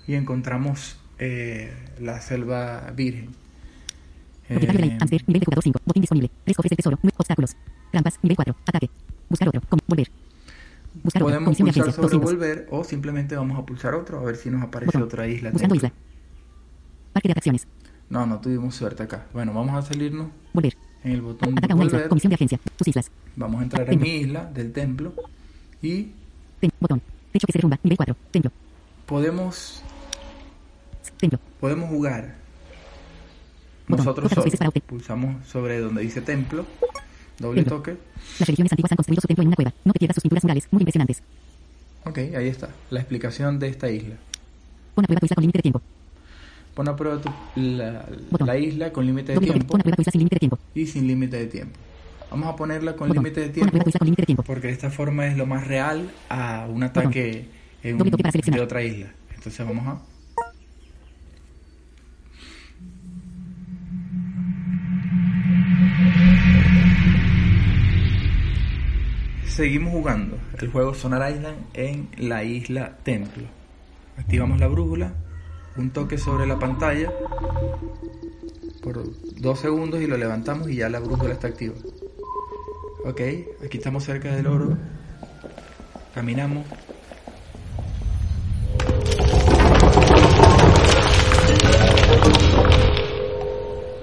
y 0.07 0.15
encontramos 0.15 0.99
eh, 1.19 1.73
la 2.01 2.21
selva 2.21 2.91
virgen. 2.95 3.31
Propietario 4.47 4.81
de 4.81 4.87
Eh. 4.95 4.99
Amster. 5.01 5.23
Nivel 5.27 5.41
de 5.41 5.45
jugador 5.47 5.63
5. 5.65 5.81
Botín 5.85 6.01
disponible. 6.03 6.31
3 6.45 6.57
cofres 6.57 6.71
de 6.71 6.77
tesoro. 6.77 6.99
Obstáculos. 7.17 7.57
Trampas. 7.91 8.19
Nivel 8.23 8.37
4. 8.37 8.57
Ataque. 8.67 8.91
Buscar 9.29 9.49
otro. 9.49 9.61
Com- 9.69 9.81
volver. 9.87 10.11
Buscar 11.03 11.23
otro. 11.23 11.35
Podemos 11.35 11.45
Comisión 11.45 11.67
de 11.67 11.73
pulsar 11.73 11.83
agencia. 11.89 12.03
sobre 12.03 12.17
200. 12.17 12.33
volver 12.33 12.69
o 12.71 12.85
simplemente 12.85 13.37
vamos 13.37 13.59
a 13.59 13.67
pulsar 13.67 13.95
otro 13.95 14.21
a 14.21 14.25
ver 14.25 14.37
si 14.37 14.51
nos 14.51 14.63
aparece 14.63 14.87
Botón. 14.87 15.03
otra 15.03 15.27
isla. 15.29 15.51
Buscando 15.51 15.75
dentro. 15.75 15.89
isla. 15.89 15.99
Parque 17.13 17.29
de 17.29 17.33
atracciones. 17.33 17.67
No, 18.09 18.25
no 18.27 18.41
tuvimos 18.41 18.75
suerte 18.75 19.03
acá. 19.03 19.27
Bueno, 19.35 19.53
vamos 19.53 19.75
a 19.75 19.83
salirnos 19.87 20.29
Volver. 20.55 20.77
En 21.09 21.15
el 21.15 21.23
botón 21.23 21.57
Ataca 21.59 21.75
una 21.75 21.85
isla. 21.85 22.09
Comisión 22.09 22.31
de 22.31 22.35
agencia. 22.35 22.59
Tus 22.77 22.89
islas. 22.89 23.11
Vamos 23.37 23.61
a 23.61 23.65
entrar 23.65 23.93
en 23.93 24.01
mi 24.01 24.09
isla 24.17 24.45
del 24.47 24.73
templo 24.73 25.15
y 25.83 26.09
Tem- 26.61 26.71
botón. 26.81 27.01
Techo 27.33 27.47
que 27.47 27.53
se 27.53 27.59
derrumba. 27.59 27.79
Nivel 27.83 27.97
4. 27.97 28.17
Templo. 28.31 28.51
podemos 29.07 29.83
Templo. 31.19 31.39
podemos 31.61 31.89
jugar 31.89 32.35
Botón. 33.89 34.05
nosotros. 34.07 34.33
Pulsamos 34.87 35.47
sobre 35.47 35.81
donde 35.81 36.03
dice 36.03 36.21
templo, 36.21 36.67
doble 37.39 37.63
Templo. 37.63 37.77
toque. 37.79 37.97
Las 38.39 38.47
religiones 38.49 38.73
antiguas 38.73 38.93
han 38.93 38.97
construido 38.97 39.21
su 39.23 39.27
templo 39.29 39.43
en 39.43 39.49
una 39.49 39.57
cueva. 39.57 39.73
No 39.85 39.93
te 39.93 39.99
pierdas 39.99 40.15
sus 40.17 40.23
pinturas 40.23 40.45
murales. 40.45 40.69
Muy 40.71 40.81
impresionantes. 40.83 41.23
Ok, 42.05 42.19
ahí 42.19 42.49
está, 42.49 42.71
la 42.91 43.01
explicación 43.01 43.59
de 43.59 43.69
esta 43.69 43.91
isla. 43.91 44.17
Pon 44.95 45.05
a 45.05 45.07
prueba 45.07 45.21
tu 45.21 45.27
isla 45.27 45.35
con 45.37 45.43
límite 45.43 45.59
de 45.59 45.63
tiempo. 45.63 45.83
Pon 46.79 46.87
a 46.89 46.95
prueba 46.95 47.21
tu- 47.21 47.33
la, 47.57 48.07
la 48.39 48.57
isla 48.57 48.93
con 48.93 49.05
límite 49.05 49.33
de 49.33 49.41
tiempo 49.41 49.67
Pon 49.67 49.81
a 49.81 49.83
prueba 49.83 49.97
tu 49.97 50.03
isla 50.03 50.13
sin 50.13 50.21
límite 50.21 50.37
de 50.37 50.39
tiempo. 50.39 50.59
y 50.75 50.87
sin 50.87 51.07
límite 51.09 51.37
de 51.37 51.47
tiempo. 51.47 51.77
Vamos 52.31 52.47
a 52.47 52.55
ponerla 52.55 52.95
con 52.95 53.11
límite 53.11 53.41
de 53.41 53.49
tiempo 53.49 53.71
prueba 53.73 53.83
tu 53.83 53.89
isla 53.91 53.99
con 53.99 54.07
límite 54.07 54.23
de 54.23 54.27
tiempo. 54.27 54.43
porque 54.45 54.67
de 54.69 54.73
esta 54.75 54.89
forma 54.91 55.27
es 55.27 55.37
lo 55.37 55.45
más 55.45 55.67
real 55.67 56.09
a 56.29 56.69
un 56.71 56.85
ataque 56.85 57.49
en 57.83 58.01
un- 58.01 58.09
de 58.11 58.61
otra 58.61 58.81
isla. 58.85 59.09
Entonces 59.35 59.67
vamos 59.67 59.87
a... 59.89 60.01
Seguimos 69.47 69.93
jugando 69.93 70.39
el 70.61 70.69
juego 70.69 70.95
Sonar 70.95 71.33
Island 71.33 71.57
en 71.75 72.09
la 72.19 72.45
isla 72.45 72.99
Templo. 73.03 73.45
Activamos 74.17 74.61
la 74.61 74.69
brújula, 74.69 75.15
un 75.79 75.91
toque 75.91 76.19
sobre 76.19 76.47
la 76.47 76.59
pantalla 76.59 77.13
por 78.83 79.05
dos 79.41 79.61
segundos 79.61 80.01
y 80.01 80.07
lo 80.07 80.17
levantamos 80.17 80.69
y 80.69 80.77
ya 80.77 80.89
la 80.89 80.99
brújula 80.99 81.35
está 81.35 81.49
activa. 81.49 81.75
Ok, 83.05 83.21
aquí 83.65 83.79
estamos 83.79 84.05
cerca 84.05 84.35
del 84.35 84.47
oro. 84.49 84.77
Caminamos. 86.15 86.67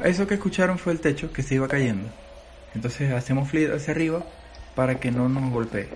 Eso 0.03 0.27
que 0.27 0.35
escucharon 0.35 0.77
fue 0.77 0.93
el 0.93 0.99
techo 0.99 1.33
que 1.33 1.43
se 1.43 1.55
iba 1.55 1.67
cayendo. 1.67 2.07
Entonces 2.73 3.11
hacemos 3.11 3.49
flip 3.49 3.73
hacia 3.73 3.93
arriba 3.93 4.23
para 4.75 4.99
que 4.99 5.11
no 5.11 5.27
nos 5.27 5.51
golpee. 5.51 5.89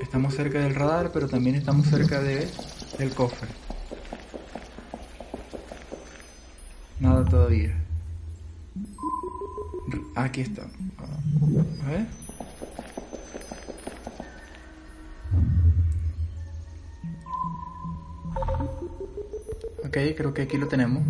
Estamos 0.00 0.34
cerca 0.34 0.60
del 0.60 0.74
radar, 0.74 1.10
pero 1.12 1.28
también 1.28 1.56
estamos 1.56 1.86
cerca 1.86 2.20
de, 2.20 2.48
del 2.98 3.14
cofre. 3.14 3.48
Nada 7.00 7.24
todavía. 7.24 7.74
Aquí 10.16 10.40
está. 10.40 10.62
A 10.62 11.90
ver. 11.90 12.06
Ok, 19.84 20.16
creo 20.16 20.34
que 20.34 20.42
aquí 20.42 20.56
lo 20.56 20.66
tenemos. 20.68 21.02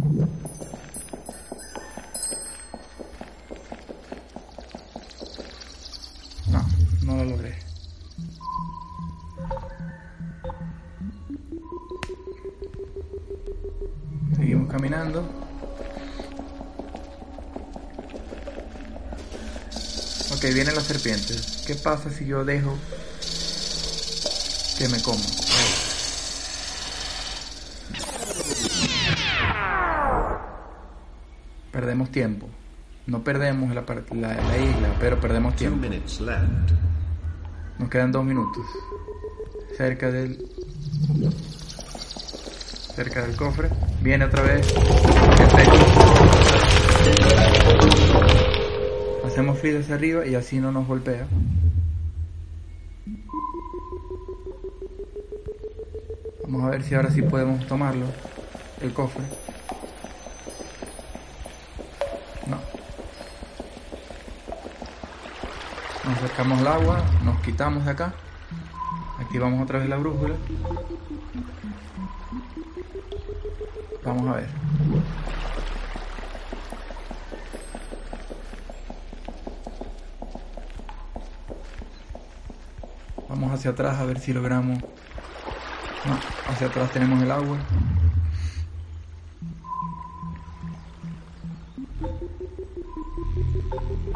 Ok, 20.46 20.52
vienen 20.52 20.74
las 20.74 20.84
serpientes. 20.84 21.62
¿Qué 21.66 21.74
pasa 21.74 22.10
si 22.10 22.26
yo 22.26 22.44
dejo 22.44 22.76
que 24.76 24.88
me 24.90 25.00
coma? 25.00 25.22
Perdemos 31.72 32.10
tiempo. 32.10 32.48
No 33.06 33.22
perdemos 33.22 33.74
la, 33.74 33.82
la- 33.82 34.34
la 34.34 34.58
isla, 34.58 34.88
pero 35.00 35.20
perdemos 35.20 35.56
tiempo. 35.56 35.78
Nos 37.78 37.88
quedan 37.90 38.12
dos 38.12 38.24
minutos. 38.24 38.64
Cerca 39.76 40.10
del. 40.10 40.38
Cerca 42.94 43.22
del 43.26 43.36
cofre. 43.36 43.68
Viene 44.00 44.24
otra 44.26 44.42
vez. 44.42 44.72
Hacemos 49.34 49.58
flip 49.58 49.80
hacia 49.80 49.96
arriba 49.96 50.24
y 50.24 50.36
así 50.36 50.60
no 50.60 50.70
nos 50.70 50.86
golpea. 50.86 51.26
Vamos 56.44 56.62
a 56.62 56.70
ver 56.70 56.84
si 56.84 56.94
ahora 56.94 57.10
sí 57.10 57.20
podemos 57.20 57.66
tomarlo. 57.66 58.06
El 58.80 58.92
cofre. 58.92 59.24
No. 62.46 62.58
Nos 66.04 66.18
acercamos 66.18 66.60
al 66.60 66.66
agua, 66.68 67.04
nos 67.24 67.40
quitamos 67.40 67.84
de 67.84 67.90
acá, 67.90 68.14
activamos 69.18 69.64
otra 69.64 69.80
vez 69.80 69.88
la 69.88 69.96
brújula. 69.96 70.36
Vamos 74.04 74.28
a 74.28 74.36
ver. 74.36 74.63
Hacia 83.54 83.70
atrás 83.72 83.98
a 83.98 84.04
ver 84.04 84.18
si 84.20 84.32
logramos. 84.32 84.78
No, 84.80 86.18
hacia 86.52 86.66
atrás 86.66 86.90
tenemos 86.92 87.22
el 87.22 87.30
agua. 87.30 87.56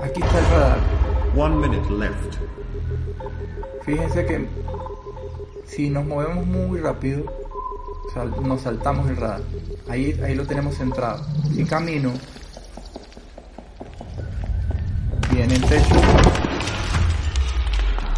Aquí 0.02 0.20
está 0.22 0.38
el 0.38 0.44
radar. 0.46 0.78
One 1.36 1.56
minute 1.68 1.90
left. 1.90 2.36
Fíjense 3.84 4.26
que 4.26 4.48
si 5.66 5.90
nos 5.90 6.04
movemos 6.04 6.46
muy 6.46 6.80
rápido, 6.80 7.24
sal- 8.14 8.34
nos 8.42 8.62
saltamos 8.62 9.08
el 9.08 9.16
radar. 9.16 9.42
Ahí, 9.88 10.18
ahí 10.24 10.34
lo 10.34 10.46
tenemos 10.46 10.76
centrado. 10.76 11.24
Si 11.54 11.64
camino, 11.64 12.12
viene 15.32 15.54
el 15.54 15.64
techo 15.64 15.94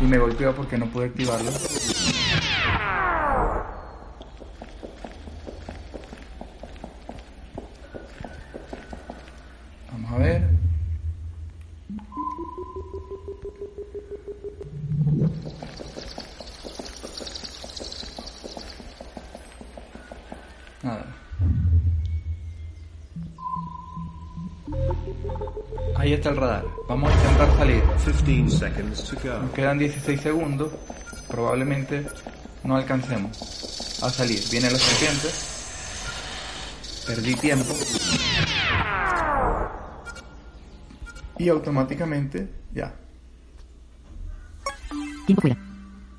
y 0.00 0.04
me 0.04 0.18
golpeó 0.18 0.54
porque 0.54 0.78
no 0.78 0.86
pude 0.86 1.06
activarlo. 1.06 1.50
Ahí 25.96 26.12
está 26.14 26.30
el 26.30 26.36
radar. 26.36 26.64
Vamos 26.88 27.12
a 27.12 27.16
intentar 27.16 27.56
salir. 27.56 27.82
15 28.24 28.56
seconds 28.58 29.04
to 29.04 29.16
go. 29.22 29.38
Nos 29.42 29.50
quedan 29.52 29.78
16 29.78 30.20
segundos. 30.20 30.72
Probablemente 31.28 32.06
no 32.64 32.76
alcancemos 32.76 33.36
a 34.02 34.10
salir. 34.10 34.40
Viene 34.50 34.70
la 34.70 34.78
serpiente. 34.78 35.28
Perdí 37.06 37.34
tiempo. 37.34 37.74
Y 41.38 41.48
automáticamente 41.48 42.48
ya. 42.74 42.94
Tiempo 45.26 45.40
fuera. 45.42 45.56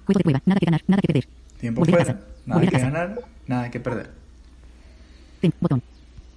Juego 0.06 0.18
de 0.18 0.24
prueba. 0.24 0.42
Nada 0.46 0.60
que 0.60 0.66
ganar. 0.66 0.82
Nada 0.88 1.02
que 1.02 1.08
perder. 1.08 1.28
Tiempo 1.60 1.82
Volver 1.82 1.96
a 1.96 1.98
fuera. 2.06 2.14
casa. 2.20 2.28
Nada 2.46 2.60
Volver 2.60 2.68
a 2.68 2.72
que 2.72 2.78
casa. 2.78 2.86
ganar, 2.92 3.20
nada 3.48 3.72
que 3.72 3.80
perder. 3.80 4.12
Tem- 5.42 5.54
botón. 5.60 5.82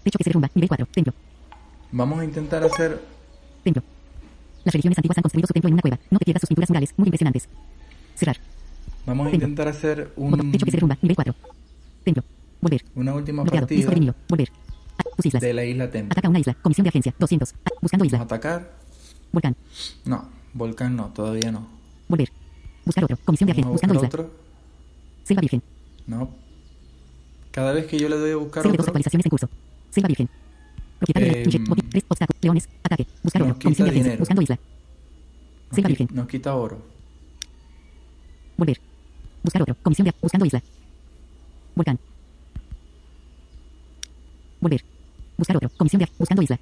Techo 0.03 0.19
que 0.19 0.25
se 0.25 0.31
derrumba. 0.31 0.51
Nivel 0.55 0.69
4. 0.69 0.87
Templo. 0.93 1.15
Vamos 1.97 2.19
a 2.19 2.25
intentar 2.25 2.63
hacer 2.65 3.01
Templo. 3.63 3.83
Las 4.65 4.73
religiones 4.75 4.99
antiguas 4.99 5.17
han 5.19 5.23
construido 5.23 5.47
su 5.47 5.53
templo 5.53 5.69
en 5.69 5.75
una 5.75 5.83
cueva. 5.83 5.99
No 6.11 6.19
te 6.19 6.25
pierdas 6.25 6.41
sus 6.41 6.49
pinturas 6.49 6.69
murales. 6.71 6.93
Muy 6.97 7.07
impresionantes. 7.07 7.49
Cerrar. 8.17 8.37
Vamos 9.07 9.29
a 9.29 9.31
Templo. 9.31 9.47
intentar 9.49 9.69
hacer 9.69 10.13
Botón. 10.17 10.41
un, 10.47 10.53
Techo 10.53 10.65
que 10.65 10.71
se 10.73 10.77
derrumba. 10.77 10.99
Nivel 11.03 11.15
4. 11.17 11.35
Templo. 12.05 12.25
Volver. 12.61 12.85
una 12.97 13.15
última 13.15 13.43
Bloqueado. 13.45 13.67
Disco 13.69 13.91
partida 13.91 13.91
de 13.91 13.95
vinilo. 13.95 14.15
Volver. 14.29 14.49
Ah, 14.99 15.03
tus 15.17 15.27
islas. 15.27 15.41
de 15.43 15.55
la 15.55 15.65
isla 15.65 15.91
Templo. 15.91 16.13
Ataca 16.13 16.29
una 16.29 16.39
isla. 16.41 16.55
Comisión 16.63 16.83
de 16.85 16.89
agencia. 16.89 17.15
200. 17.17 17.55
Ah, 17.65 17.71
buscando 17.81 18.03
Vamos 18.05 18.13
a 18.13 18.17
isla. 18.17 18.25
atacar. 18.25 18.73
Volcán. 19.31 19.57
No, 20.05 20.29
volcán 20.53 20.97
no, 20.97 21.07
todavía 21.13 21.53
no. 21.53 21.69
Volver. 22.09 22.31
Buscar 22.85 23.05
otro. 23.05 23.19
Comisión 23.25 23.47
de 23.47 23.53
agencia. 23.53 23.69
A 23.69 23.73
Buscando 23.73 23.95
isla. 23.95 24.09
otro. 24.09 24.31
Selva 25.23 25.41
virgen. 25.43 25.63
No. 26.07 26.29
Cada 27.53 27.73
vez 27.73 27.87
que 27.87 27.99
yo 28.01 28.09
le 28.09 28.17
doy 28.17 28.33
a 28.33 28.37
buscar 28.37 28.63
Cero 28.63 28.73
de 28.73 28.77
dos 28.79 28.85
otro, 28.85 28.91
actualizaciones 28.91 29.27
en 29.27 29.31
curso. 29.31 29.49
Selva 29.91 30.09
virgen. 30.09 30.29
Eh, 31.15 31.45
obstáculos, 32.09 32.43
leones, 32.43 32.69
ataque, 32.83 33.07
buscar 33.23 33.43
oro, 33.43 33.59
comisión 33.61 33.89
de 33.89 33.95
dinero. 33.95 34.19
buscando 34.19 34.43
isla. 34.43 34.59
Selva 35.73 35.89
virgen. 35.89 36.09
nos 36.13 36.27
quita 36.27 36.55
oro. 36.55 36.81
Volver. 38.57 38.81
Buscar 39.43 39.63
otro. 39.63 39.77
Comisión 39.83 40.07
de 40.07 40.15
buscando 40.21 40.47
isla. 40.47 40.63
Volcán. 41.75 41.99
Volver. 44.61 44.85
Buscar 45.37 45.57
otro. 45.57 45.71
Comisión 45.77 46.01
de 46.01 46.09
buscando 46.19 46.43
isla. 46.43 46.59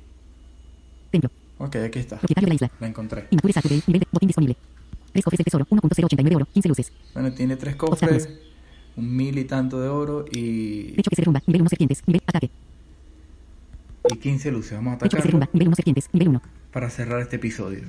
Templo. 1.10 1.30
Ok, 1.58 1.76
aquí 1.76 1.98
está. 1.98 2.16
Propietario 2.16 2.46
de 2.46 2.50
la 2.50 2.54
isla. 2.54 2.70
La 2.80 2.86
encontré. 2.88 3.28
Inmature 3.30 3.52
Saturday. 3.52 3.82
Nivel 3.86 4.00
de 4.00 4.06
botín 4.10 4.26
disponible. 4.28 4.56
Tres 5.12 5.24
cofres 5.24 5.38
de 5.38 5.44
tesoro. 5.44 5.66
1.089 5.66 6.36
oro. 6.36 6.46
15 6.46 6.68
luces. 6.68 6.92
Bueno, 7.12 7.32
tiene 7.32 7.56
tres 7.56 7.76
cofres, 7.76 8.28
un 8.96 9.14
mil 9.14 9.38
y 9.38 9.44
tanto 9.44 9.80
de 9.80 9.88
oro 9.88 10.24
y, 10.30 10.92
Techo 10.92 11.10
que 11.10 11.16
se 11.16 11.22
derrumba. 11.22 11.42
Nivel 11.46 11.60
1 11.60 11.68
serpientes. 11.68 12.02
Nivel 12.06 12.22
ataque. 12.26 12.50
Y 14.08 14.16
15 14.16 14.50
luces. 14.50 14.72
Vamos 14.72 15.02
a 15.02 15.08
derrumba. 15.08 15.48
Nivel 15.52 15.68
1 15.68 15.76
serpientes. 15.76 16.08
Nivel 16.12 16.28
1. 16.28 16.42
para 16.72 16.90
cerrar 16.90 17.20
este 17.20 17.36
episodio. 17.36 17.82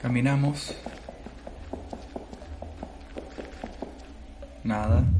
Caminamos. 0.00 0.74
Nada. 4.64 5.17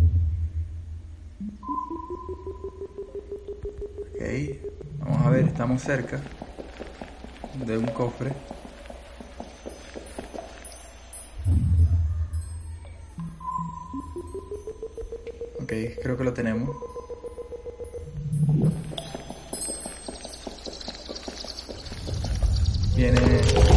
Vamos 4.98 5.26
a 5.26 5.30
ver, 5.30 5.46
estamos 5.46 5.80
cerca 5.80 6.20
de 7.64 7.78
un 7.78 7.86
cofre. 7.86 8.30
Ok, 15.62 15.72
creo 16.02 16.18
que 16.18 16.24
lo 16.24 16.34
tenemos. 16.34 16.76
Viene 22.94 23.67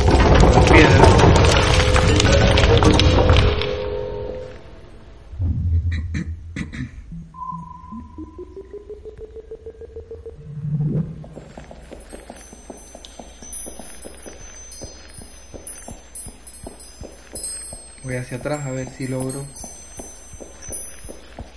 hacia 18.31 18.37
atrás 18.37 18.65
a 18.65 18.71
ver 18.71 18.87
si 18.87 19.09
logro 19.09 19.43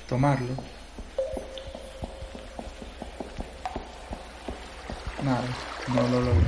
tomarlo. 0.08 0.54
Nada, 5.22 5.44
no 5.94 6.08
lo 6.08 6.20
logro. 6.20 6.46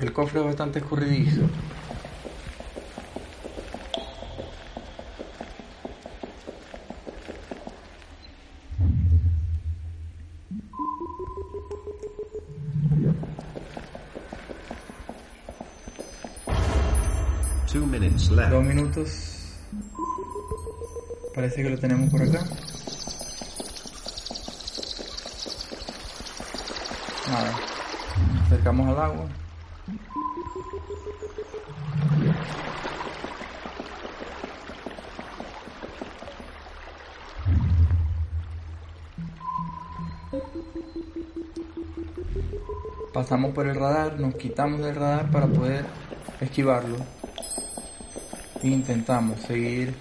El 0.00 0.12
cofre 0.14 0.40
es 0.40 0.46
bastante 0.46 0.78
escurridizo. 0.78 1.42
Minutos. 18.90 19.36
Parece 21.34 21.62
que 21.62 21.70
lo 21.70 21.78
tenemos 21.78 22.10
por 22.10 22.22
acá. 22.22 22.44
Nada. 27.28 27.54
Acercamos 28.46 28.88
al 28.88 29.00
agua. 29.00 29.26
Pasamos 43.12 43.52
por 43.52 43.66
el 43.66 43.74
radar, 43.74 44.18
nos 44.18 44.34
quitamos 44.36 44.80
del 44.80 44.94
radar 44.94 45.30
para 45.30 45.46
poder 45.46 45.84
esquivarlo. 46.40 47.19
Intentamos 48.62 49.40
seguir 49.40 49.94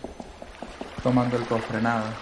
tomando 1.02 1.38
el 1.38 1.46
cofre, 1.46 1.82
nada. 1.82 2.14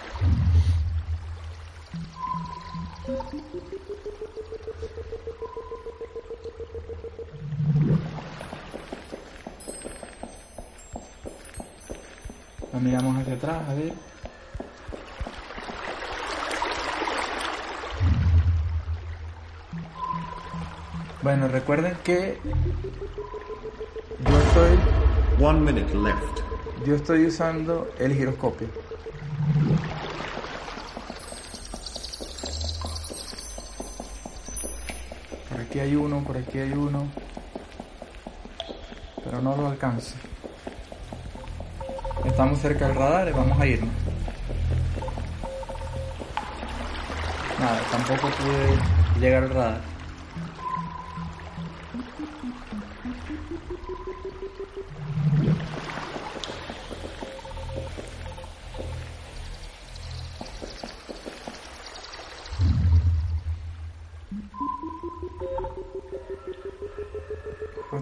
La 12.72 12.78
miramos 12.78 13.16
hacia 13.16 13.34
atrás, 13.34 13.68
a 13.68 13.74
ver. 13.74 13.92
Bueno, 21.22 21.48
recuerden 21.48 21.96
que 22.04 22.38
yo 24.24 24.38
estoy 24.38 24.97
One 25.40 25.60
minute 25.60 25.94
left. 25.94 26.40
yo 26.84 26.96
estoy 26.96 27.26
usando 27.26 27.88
el 28.00 28.12
giroscopio. 28.12 28.66
Por 35.48 35.60
aquí 35.60 35.78
hay 35.78 35.94
uno, 35.94 36.24
por 36.24 36.36
aquí 36.36 36.58
hay 36.58 36.72
uno. 36.72 37.06
Pero 39.22 39.40
no 39.40 39.56
lo 39.56 39.68
alcanzo. 39.68 40.16
Estamos 42.24 42.58
cerca 42.58 42.88
del 42.88 42.96
radar 42.96 43.28
y 43.28 43.32
vamos 43.32 43.60
a 43.60 43.66
irnos. 43.66 43.90
Nada, 47.60 47.80
tampoco 47.92 48.28
pude 48.36 49.20
llegar 49.20 49.44
al 49.44 49.50
radar. 49.50 49.97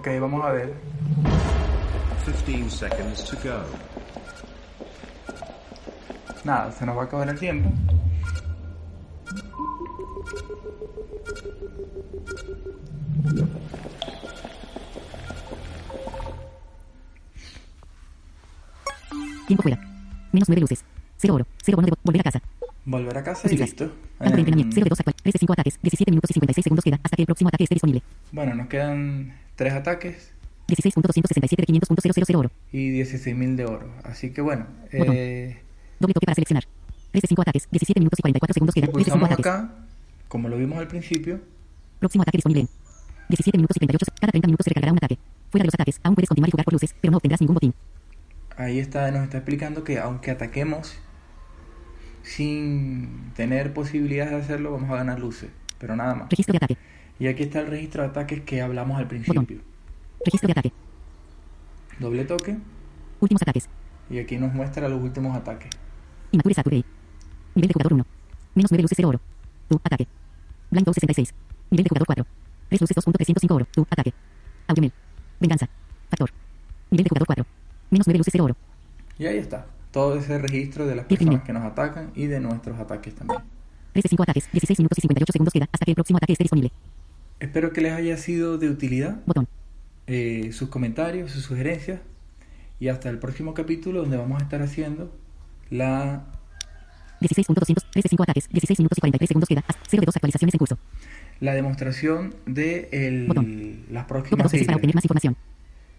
Ok, 0.07 0.21
vamos 0.21 0.45
a 0.45 0.53
ver. 0.53 0.73
15 2.47 2.71
seconds 2.71 3.25
to 3.25 3.37
go. 3.42 3.64
Nada, 6.45 6.71
se 6.71 6.87
nos 6.87 6.97
va 6.97 7.03
a 7.03 7.05
acabar 7.07 7.29
el 7.29 7.37
tiempo. 7.37 7.69
Tiempo 19.47 19.62
fuera. 19.62 19.79
Menos 20.33 20.49
9 20.49 20.61
luces. 20.61 20.85
0 21.19 21.35
oro. 21.35 21.47
0 21.62 21.77
bono 21.77 21.87
de 21.87 21.92
vo- 21.92 21.99
volver 22.05 22.21
a 22.21 22.25
casa. 22.25 22.42
Volver 22.85 23.19
a 23.19 23.23
casa 23.25 23.49
y 23.53 23.57
listo. 23.57 23.85
Campo 24.19 24.35
de 24.35 24.40
entrenamiento. 24.40 24.71
Em, 24.71 24.75
0 24.75 24.85
de 24.85 24.88
2 24.90 25.01
actual. 25.01 25.14
3 25.23 25.33
de 25.33 25.38
5 25.38 25.53
ataques. 25.53 25.79
17 25.83 26.11
minutos 26.11 26.31
y 26.31 26.35
56 26.35 26.64
segundos 26.64 26.85
queda 26.85 26.99
hasta 27.03 27.16
que 27.16 27.23
el 27.23 27.27
próximo 27.27 27.49
ataque 27.49 27.64
esté 27.64 27.75
disponible. 27.75 28.03
bueno, 28.33 28.55
nos 28.55 28.66
quedan 28.69 29.33
tres 29.57 29.73
ataques 29.73 30.33
16.267 30.69 31.57
de 31.57 31.66
500.000 31.66 32.37
oro. 32.37 32.51
y 32.73 32.90
16.000 33.01 33.55
de 33.57 33.64
oro. 33.66 33.88
Así 34.05 34.31
que 34.31 34.40
bueno, 34.40 34.66
eh, 34.92 35.59
Doble 36.01 36.12
toque 36.14 36.27
para 36.27 36.35
seleccionar. 36.35 36.64
3 37.12 37.23
de 37.23 37.29
5 37.29 37.42
ataques. 37.42 37.69
17 37.71 38.01
minutos 38.01 38.19
y 38.19 38.23
44 38.23 38.53
segundos 38.55 38.75
si 38.75 38.81
queda 38.81 38.92
3 38.92 38.99
de 38.99 39.05
5 39.12 39.19
pulsamos 39.19 39.38
ataques. 39.40 39.47
acá, 39.47 39.75
como 40.29 40.49
lo 40.49 40.57
vimos 40.59 40.79
al 40.79 40.88
principio, 40.88 41.40
Próximo 42.01 42.23
ataque 42.23 42.38
disponible 42.38 42.62
en 42.62 42.69
17 43.29 43.57
minutos 43.59 43.77
y 43.77 43.81
38 43.81 44.05
se- 44.07 44.21
Cada 44.21 44.31
30 44.33 44.47
minutos 44.49 44.64
se 44.64 44.71
recargará 44.71 44.92
un 44.92 44.99
ataque. 44.99 45.19
Fuera 45.51 45.62
de 45.62 45.66
los 45.69 45.75
ataques, 45.75 46.01
aún 46.03 46.14
puedes 46.16 46.29
continuar 46.29 46.49
y 46.49 46.53
jugar 46.53 46.64
por 46.64 46.73
luces, 46.75 46.95
pero 47.01 47.11
no 47.12 47.16
obtendrás 47.19 47.40
ningún 47.40 47.55
botín. 47.55 47.75
ahí 48.59 48.79
está, 48.81 49.11
nos 49.12 49.23
está 49.25 49.38
explicando 49.38 49.85
que 49.85 49.99
aunque 50.01 50.31
ataquemos 50.33 50.97
sin 52.23 53.33
tener 53.37 53.73
posibilidades 53.73 54.33
de 54.33 54.38
hacerlo, 54.38 54.73
vamos 54.73 54.90
a 54.90 54.97
ganar 54.97 55.21
luces, 55.21 55.51
pero 55.79 55.95
nada 55.97 56.14
más. 56.14 56.29
Registro 56.31 56.53
de 56.53 56.57
ataque. 56.57 56.77
Y 57.18 57.29
aquí 57.29 57.44
está 57.44 57.61
el 57.61 57.68
registro 57.68 58.02
de 58.02 58.09
ataques 58.09 58.42
que 58.42 58.61
hablamos 58.61 58.98
al 58.98 59.09
principio. 59.09 59.61
Registro 60.24 60.48
de 60.48 60.52
ataque. 60.52 60.72
Doble 61.98 62.24
toque. 62.24 62.59
Últimos 63.20 63.42
ataques. 63.42 63.68
Y 64.11 64.18
aquí 64.18 64.37
nos 64.37 64.52
muestra 64.52 64.88
los 64.88 65.02
últimos 65.02 65.35
ataques. 65.35 65.70
Immature 66.33 66.55
Saturday. 66.55 66.85
Nivel 67.55 67.68
de 67.68 67.72
jugador 67.72 67.92
1. 67.94 68.07
Menos 68.55 68.70
9 68.70 68.83
luces 68.83 68.96
0 68.96 69.09
oro. 69.09 69.20
Tu 69.68 69.81
ataque. 69.83 70.07
Blind 70.70 70.87
66. 70.87 71.35
Nivel 71.70 71.85
de 71.85 71.88
jugador 71.88 72.07
4. 72.07 72.26
3 72.68 72.81
luces 72.83 72.96
2.305 72.96 73.55
oro. 73.55 73.66
Tu 73.72 73.83
ataque. 73.90 74.12
Audiomel. 74.68 74.92
Venganza. 75.40 75.68
Factor. 76.11 76.31
Nivel 76.90 77.05
de 77.05 77.09
jugador 77.09 77.26
4. 77.26 77.46
Menos 77.90 78.07
9 78.07 78.18
luces 78.18 78.33
0 78.33 78.44
oro. 78.44 78.57
Y 79.18 79.26
ahí 79.26 79.38
está. 79.38 79.66
Todo 79.90 80.18
ese 80.18 80.38
registro 80.38 80.87
de 80.87 80.96
las 80.96 81.07
personas 81.07 81.42
que 81.42 81.52
nos 81.55 81.64
atacan 81.64 82.12
y 82.14 82.26
de 82.26 82.40
nuestros 82.40 82.79
ataques 82.79 83.14
también. 83.14 83.40
3 83.94 84.02
de 84.02 84.09
5 84.11 84.22
ataques. 84.22 84.48
16 84.52 84.81
minutos 84.81 84.98
y 84.98 85.00
58 85.00 85.33
segundos 85.33 85.52
queda 85.55 85.68
hasta 85.72 85.85
que 85.87 85.92
el 85.92 85.94
próximo 85.94 86.18
ataque 86.18 86.33
esté 86.35 86.44
disponible. 86.44 86.70
Espero 87.40 87.72
que 87.72 87.81
les 87.81 87.92
haya 87.92 88.16
sido 88.16 88.59
de 88.59 88.70
utilidad 88.70 89.16
Botón. 89.27 89.46
eh, 90.07 90.51
sus 90.53 90.68
comentarios, 90.68 91.31
sus 91.33 91.42
sugerencias. 91.44 92.01
Y 92.79 92.88
hasta 92.88 93.09
el 93.09 93.18
próximo 93.18 93.55
capítulo 93.55 94.01
donde 94.03 94.16
vamos 94.18 94.40
a 94.40 94.44
estar 94.44 94.61
haciendo 94.62 95.11
la 95.70 96.25
16.200. 97.20 97.85
3 97.90 98.03
de 98.03 98.09
5 98.11 98.22
ataques. 98.22 98.49
16 98.51 98.79
minutos 98.81 98.99
y 98.99 99.01
43 99.01 99.29
segundos 99.29 99.49
queda 99.49 99.61
hasta 99.66 99.81
0 99.88 100.01
de 100.03 100.07
2 100.07 100.16
actualizaciones 100.16 100.55
en 100.55 100.59
curso. 100.59 100.79
la 101.40 101.55
demostración 101.55 102.35
de 102.46 102.88
el- 102.92 103.27
Botón. 103.27 103.81
las 103.90 104.05
próximas 104.07 104.44
2 104.44 104.53
para 104.53 104.61
islas. 104.62 104.77
obtener 104.77 104.94
más 104.94 105.05
información. 105.05 105.37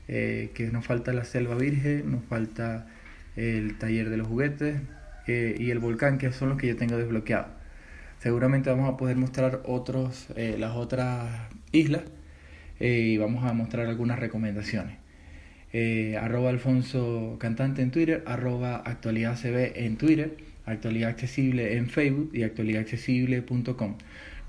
Eh, 0.08 0.52
que 0.56 0.68
nos 0.72 0.86
falta 0.86 1.12
la 1.14 1.26
selva 1.26 1.56
virgen, 1.56 2.10
nos 2.12 2.24
falta 2.26 2.88
el 3.36 3.78
taller 3.78 4.10
de 4.10 4.18
los 4.18 4.28
juguetes 4.28 4.78
eh, 5.28 5.56
y 5.60 5.70
el 5.72 5.80
volcán, 5.80 6.18
que 6.18 6.32
son 6.32 6.50
los 6.50 6.58
que 6.58 6.68
yo 6.68 6.76
tengo 6.78 6.96
desbloqueados. 6.98 7.48
Seguramente 8.20 8.70
vamos 8.70 8.92
a 8.92 8.98
poder 8.98 9.16
mostrar 9.16 9.62
otros, 9.66 10.28
eh, 10.36 10.56
las 10.58 10.76
otras 10.76 11.50
islas 11.72 12.04
eh, 12.80 13.00
y 13.00 13.18
vamos 13.18 13.46
a 13.46 13.54
mostrar 13.54 13.88
algunas 13.88 14.20
recomendaciones. 14.20 14.98
Eh, 15.74 16.18
arroba 16.20 16.50
Alfonso 16.50 17.36
Cantante 17.40 17.82
en 17.82 17.92
Twitter, 17.92 18.24
arroba 18.26 18.78
Actualidad 18.78 19.38
en 19.46 19.98
Twitter, 19.98 20.38
Actualidad 20.66 21.10
Accesible 21.10 21.78
en 21.78 21.90
Facebook 21.90 22.32
y 22.34 22.44
actualidadaccesible.com. 22.44 23.96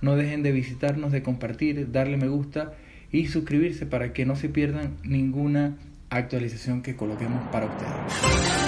No 0.00 0.16
dejen 0.16 0.42
de 0.42 0.52
visitarnos, 0.52 1.12
de 1.12 1.22
compartir, 1.22 1.90
darle 1.92 2.16
me 2.16 2.28
gusta 2.28 2.74
y 3.10 3.26
suscribirse 3.26 3.84
para 3.84 4.12
que 4.12 4.24
no 4.24 4.36
se 4.36 4.48
pierdan 4.48 4.96
ninguna 5.02 5.76
actualización 6.10 6.82
que 6.82 6.96
coloquemos 6.96 7.46
para 7.48 7.66
ustedes. 7.66 8.67